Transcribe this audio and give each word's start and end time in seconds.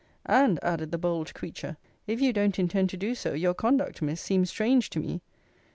And, 0.25 0.57
added 0.63 0.91
the 0.91 0.97
bold 0.97 1.31
creature, 1.35 1.77
if 2.07 2.19
you 2.19 2.33
don't 2.33 2.57
intend 2.57 2.89
to 2.89 2.97
do 2.97 3.13
so, 3.13 3.33
your 3.33 3.53
conduct, 3.53 4.01
Miss, 4.01 4.19
seems 4.19 4.49
strange 4.49 4.89
to 4.89 4.99
me. 4.99 5.21